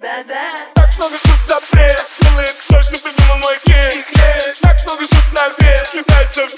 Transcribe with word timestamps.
Да-да. 0.00 0.66
Так 0.74 0.88
много 0.96 1.18
шут 1.18 1.40
за 1.44 1.60
пресс 1.72 2.18
Делает 2.20 2.56
все, 2.60 2.80
придумал 2.98 3.38
мой 3.38 3.58
кейк 3.64 4.06
Так 4.60 4.76
много 4.84 5.02
шут 5.02 5.32
на 5.32 5.48
вес 5.58 5.94
Летается 5.94 6.46
в 6.46 6.57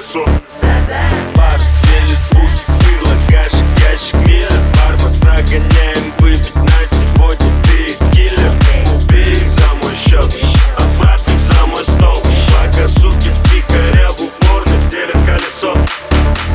колесо. 0.00 0.24
Бордель 1.34 2.10
из 2.10 2.34
бухи, 2.34 2.64
пырло, 2.80 3.14
каши, 3.28 3.62
ящик, 3.90 4.14
миллер 4.26 4.50
Бармен 4.76 5.20
нагоняем 5.20 6.12
выпить 6.18 6.54
на 6.54 6.86
сегодня 6.90 7.46
Ты 7.64 7.96
киллер 8.12 8.52
Убей 8.94 9.32
их 9.32 9.48
за 9.50 9.68
мой 9.82 9.94
счет 9.96 10.24
Отправь 10.76 11.22
их 11.28 11.40
за 11.40 11.66
мой 11.66 11.84
стол. 11.84 12.22
Пока 12.48 12.88
суки 12.88 13.30
втихаря 13.44 14.08
в 14.08 14.20
уборной 14.20 14.90
делят 14.90 15.16
колесо. 15.26 15.76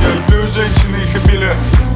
Я 0.02 0.09
люблю 0.16 0.41
женщины 0.48 0.98
их 0.98 1.23
обилие 1.23 1.55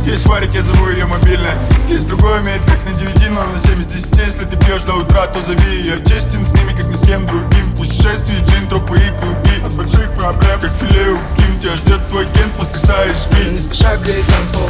Есть 0.09 0.25
варик, 0.25 0.49
я 0.55 0.63
зову 0.63 0.89
ее 0.89 1.05
мобильная 1.05 1.55
Есть 1.87 2.07
другой 2.07 2.39
умеет 2.39 2.63
как 2.65 2.83
на 2.83 2.97
9, 2.97 3.29
но 3.29 3.43
на 3.45 3.59
7 3.59 3.79
из 3.79 3.85
10 3.85 4.17
Если 4.17 4.43
ты 4.43 4.57
пьешь 4.57 4.81
до 4.81 4.95
утра, 4.95 5.27
то 5.27 5.39
зови 5.43 5.83
Я 5.85 6.01
честен 6.01 6.43
с 6.43 6.51
ними, 6.53 6.71
как 6.71 6.87
ни 6.87 6.95
с 6.95 7.01
кем 7.01 7.27
другим. 7.27 7.71
Путешествие, 7.77 8.39
джин, 8.39 8.67
тропы 8.69 8.97
и 8.97 9.09
круги 9.21 9.61
От 9.63 9.75
больших 9.75 10.11
проблем, 10.15 10.59
как 10.61 10.73
филе 10.73 11.11
у 11.11 11.17
Ким 11.37 11.59
Тебя 11.59 11.75
ждет 11.75 12.09
твой 12.09 12.25
кент, 12.33 12.57
воскресаешь 12.57 13.17
Не 13.29 13.59
шпиль 13.59 13.61
спеша 13.61 13.97
греет 13.97 14.25
танцпол 14.25 14.67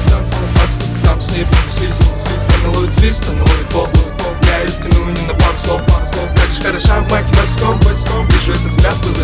Отступ, 0.62 0.90
там 1.06 1.22
с 1.22 1.32
ней 1.32 1.48
слизь 1.70 2.00
Она 2.62 2.78
ловит 2.78 2.94
свист, 2.94 3.24
она 3.30 3.40
ловит 3.40 3.68
поп. 3.72 3.90
Я 4.44 4.60
ее 4.60 4.72
тяну 4.84 5.06
не 5.06 5.26
на 5.26 5.34
пару 5.36 5.58
слов 5.64 5.82
Так 6.36 6.52
же 6.52 6.62
хороша 6.62 7.00
в 7.00 7.10
майке 7.10 7.34
морском 7.40 7.80
Вижу 8.28 8.52
этот 8.52 8.72
взгляд, 8.72 8.96
позовет 8.96 9.19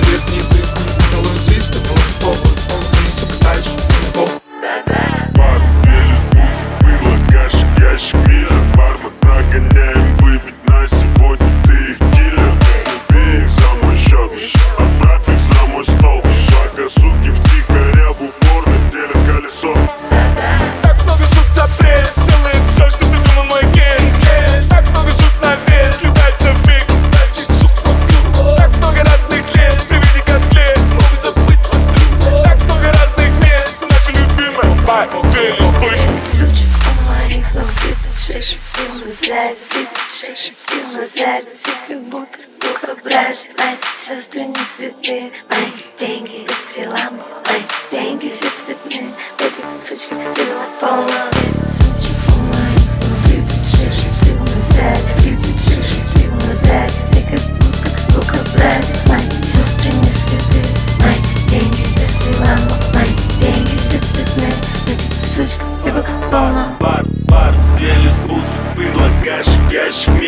связи 39.36 39.58
шесть 40.12 40.46
шестин 40.46 40.94
на 40.94 41.02
связи 41.02 41.54
Все 41.54 41.70
как 41.88 42.02
будто 42.04 42.46
двухобразие 42.62 43.52
Мои 43.58 43.76
сестры 44.00 44.42
не 44.42 44.56
святые 44.56 45.32
Мои 45.50 45.72
деньги 46.00 46.46
по 46.48 46.54
стрелам. 46.54 47.20
Мои 47.46 47.62
деньги 47.92 48.30
все 48.30 48.46
цветные 48.46 49.14
Эти 49.40 49.62
сучки 49.86 50.16
все 50.26 50.46
полно 50.80 51.10
Эти 51.32 51.66
сучки 51.68 52.14
полно. 52.26 52.56
36 53.28 53.94
шестин 53.94 54.40
на 54.40 54.74
связи 54.74 55.02
36 55.22 55.84
шестин 55.84 56.32
на 56.38 56.56
связи 56.56 56.96
Все 57.12 57.22
как 57.30 57.42
будто 57.58 58.14
двухобразие 58.14 58.98
Мои 59.08 59.30
сестры 59.44 59.92
не 59.92 60.12
святые 60.12 60.66
Мои 61.00 61.50
деньги 61.50 61.84
по 61.94 62.04
стрелам 62.08 62.60
Мои 62.94 63.12
деньги 63.42 63.78
все 63.80 64.00
цветные 64.00 64.54
Эти 64.88 65.28
сучки 65.28 65.66
все 65.80 65.92
полно. 66.32 66.78
Бар 66.80 67.15
scream. 69.96 70.25